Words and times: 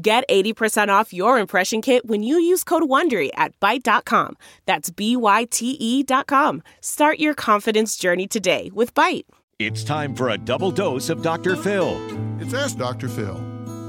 Get 0.00 0.22
80% 0.28 0.90
off 0.90 1.12
your 1.12 1.40
impression 1.40 1.82
kit 1.82 2.06
when 2.06 2.22
you 2.22 2.38
use 2.38 2.62
code 2.62 2.84
WONDERY 2.84 3.30
at 3.34 3.58
Byte.com. 3.58 4.36
That's 4.64 4.90
B-Y-T-E 4.90 6.02
dot 6.04 6.28
com. 6.28 6.62
Start 6.80 7.18
your 7.18 7.34
confidence 7.34 7.96
journey 7.96 8.28
today 8.28 8.70
with 8.72 8.94
Byte. 8.94 9.24
It's 9.58 9.82
time 9.82 10.14
for 10.14 10.28
a 10.28 10.38
double 10.38 10.70
dose 10.70 11.08
of 11.08 11.22
Dr. 11.22 11.56
Phil. 11.56 11.98
It's 12.40 12.54
Ask 12.54 12.78
Dr. 12.78 13.08
Phil. 13.08 13.36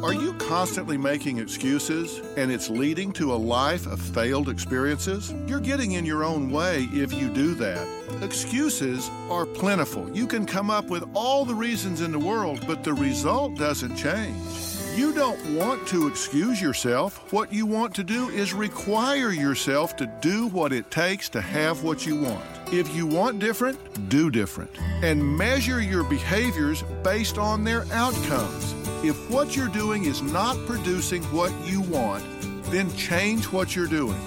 Are 0.04 0.14
you 0.14 0.34
constantly 0.40 0.98
making 0.98 1.38
excuses 1.38 2.20
and 2.38 2.52
it's 2.52 2.72
leading 2.72 3.12
to 3.12 3.32
a 3.32 3.36
life 3.36 3.86
of 3.86 4.02
failed 4.02 4.50
experiences? 4.50 5.32
You're 5.46 5.60
getting 5.60 5.92
in 5.92 6.06
your 6.06 6.24
own 6.24 6.50
way 6.50 6.88
if 6.92 7.14
you 7.14 7.30
do 7.30 7.54
that. 7.56 7.88
Excuses 8.24 9.12
are 9.30 9.46
plentiful. 9.46 10.10
You 10.16 10.26
can 10.26 10.48
come 10.48 10.72
up 10.72 10.86
with 10.86 11.04
all 11.14 11.46
the 11.46 11.54
reasons 11.54 12.02
in 12.02 12.12
the 12.12 12.18
world, 12.18 12.66
but 12.66 12.84
the 12.84 12.94
result 12.94 13.58
doesn't 13.58 13.96
change. 13.96 14.69
You 15.00 15.14
don't 15.14 15.56
want 15.56 15.88
to 15.88 16.10
excuse 16.10 16.62
yourself. 16.62 17.32
What 17.32 17.54
you 17.54 17.66
want 17.66 17.96
to 17.96 18.04
do 18.04 18.28
is 18.28 18.54
require 18.54 19.32
yourself 19.32 19.96
to 19.96 20.06
do 20.20 20.48
what 20.48 20.74
it 20.74 20.92
takes 20.92 21.30
to 21.30 21.40
have 21.40 21.84
what 21.84 22.06
you 22.06 22.18
want. 22.18 22.44
If 22.74 22.94
you 22.94 23.08
want 23.08 23.40
different, 23.40 24.10
do 24.10 24.30
different. 24.30 24.70
And 25.02 25.24
measure 25.38 25.82
your 25.82 26.04
behaviors 26.04 26.84
based 27.02 27.38
on 27.38 27.64
their 27.64 27.86
outcomes. 27.94 28.74
If 29.02 29.16
what 29.32 29.56
you're 29.56 29.70
doing 29.70 30.04
is 30.04 30.22
not 30.22 30.58
producing 30.66 31.24
what 31.32 31.54
you 31.66 31.80
want, 31.80 32.26
then 32.64 32.94
change 32.98 33.46
what 33.46 33.78
you're 33.78 33.88
doing. 33.88 34.20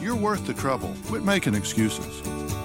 You're 0.00 0.14
worth 0.14 0.46
the 0.46 0.54
trouble. 0.54 0.94
Quit 1.06 1.24
making 1.24 1.56
excuses. 1.56 2.20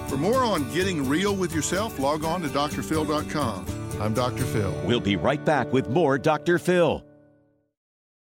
For 0.08 0.16
more 0.16 0.44
on 0.44 0.72
getting 0.72 1.08
real 1.08 1.34
with 1.34 1.52
yourself, 1.52 1.98
log 1.98 2.24
on 2.24 2.42
to 2.42 2.48
drphil.com. 2.48 3.66
I'm 4.00 4.14
Dr. 4.14 4.44
Phil. 4.44 4.72
We'll 4.84 5.00
be 5.00 5.16
right 5.16 5.44
back 5.44 5.72
with 5.72 5.88
more 5.88 6.16
Dr. 6.16 6.60
Phil. 6.60 7.02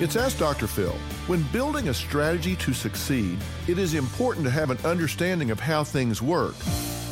It's 0.00 0.16
Ask 0.16 0.38
Dr. 0.38 0.66
Phil. 0.66 0.96
When 1.26 1.42
building 1.52 1.88
a 1.88 1.94
strategy 1.94 2.56
to 2.56 2.72
succeed, 2.72 3.38
it 3.68 3.78
is 3.78 3.94
important 3.94 4.44
to 4.44 4.50
have 4.50 4.70
an 4.70 4.78
understanding 4.84 5.50
of 5.50 5.60
how 5.60 5.84
things 5.84 6.20
work. 6.20 6.54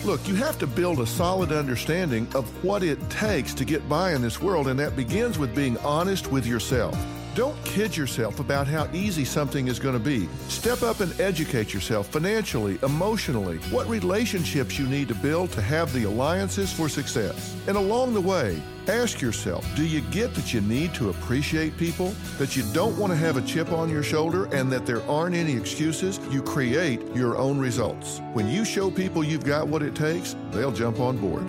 Look, 0.05 0.27
you 0.27 0.35
have 0.35 0.59
to 0.59 0.67
build 0.67 0.99
a 1.01 1.07
solid 1.07 1.53
understanding 1.53 2.27
of 2.35 2.47
what 2.65 2.83
it 2.83 2.99
takes 3.11 3.55
to 3.55 3.65
get 3.65 3.89
by 3.89 4.15
in 4.15 4.23
this 4.23 4.41
world, 4.41 4.69
and 4.69 4.79
that 4.81 4.97
begins 4.97 5.39
with 5.39 5.55
being 5.55 5.77
honest 5.79 6.33
with 6.33 6.47
yourself. 6.47 6.99
Don't 7.35 7.63
kid 7.65 7.97
yourself 7.97 8.41
about 8.41 8.67
how 8.67 8.89
easy 8.93 9.25
something 9.25 9.69
is 9.69 9.79
going 9.79 9.97
to 9.97 10.05
be. 10.05 10.27
Step 10.49 10.83
up 10.83 11.01
and 11.01 11.19
educate 11.21 11.73
yourself 11.73 12.09
financially, 12.09 12.79
emotionally, 12.83 13.59
what 13.71 13.89
relationships 13.89 14.79
you 14.79 14.87
need 14.87 15.07
to 15.09 15.15
build 15.15 15.53
to 15.53 15.63
have 15.63 15.93
the 15.93 16.05
alliances 16.05 16.73
for 16.73 16.89
success. 16.89 17.57
And 17.69 17.77
along 17.77 18.15
the 18.15 18.21
way, 18.21 18.61
ask 18.91 19.21
yourself 19.21 19.67
do 19.77 19.85
you 19.85 20.01
get 20.11 20.35
that 20.35 20.53
you 20.53 20.61
need 20.61 20.95
to 20.95 21.11
appreciate 21.11 21.77
people? 21.77 22.15
That 22.39 22.57
you 22.57 22.63
don't 22.73 22.97
want 22.99 23.13
to 23.13 23.17
have 23.17 23.37
a 23.37 23.43
chip 23.43 23.73
on 23.73 23.89
your 23.89 24.03
shoulder 24.03 24.47
and 24.55 24.71
that 24.73 24.87
there 24.87 25.03
aren't 25.03 25.35
any 25.35 25.57
excuses? 25.57 26.21
You 26.31 26.43
create 26.43 27.01
your 27.15 27.37
own 27.37 27.59
results. 27.59 28.21
When 28.33 28.49
you 28.49 28.65
show 28.65 28.91
people 28.91 29.25
you've 29.25 29.45
got 29.45 29.69
what 29.69 29.83
it 29.83 29.95
takes, 29.95 30.37
they'll 30.51 30.73
jump 30.73 31.01
on 31.01 31.17
board. 31.19 31.47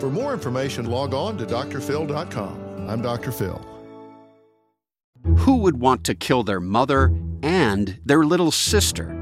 For 0.00 0.10
more 0.10 0.32
information, 0.32 0.86
log 0.86 1.14
on 1.14 1.36
to 1.38 1.46
drphil.com. 1.46 2.88
I'm 2.88 3.02
Dr. 3.02 3.32
Phil. 3.32 3.60
Who 5.38 5.56
would 5.56 5.80
want 5.80 6.04
to 6.04 6.14
kill 6.14 6.44
their 6.44 6.60
mother 6.60 7.12
and 7.42 7.98
their 8.04 8.24
little 8.24 8.50
sister? 8.50 9.12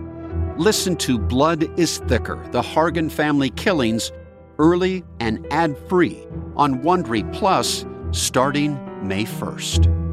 Listen 0.59 0.97
to 0.97 1.19
Blood 1.19 1.79
is 1.79 1.99
Thicker 1.99 2.47
The 2.53 2.63
Hargan 2.63 3.11
Family 3.11 3.51
Killings 3.51 4.13
early 4.59 5.03
and 5.19 5.45
ad 5.51 5.77
free 5.89 6.27
on 6.57 6.81
Wondery 6.81 7.31
Plus 7.33 7.85
starting 8.13 8.79
May 9.07 9.25
1st. 9.25 10.04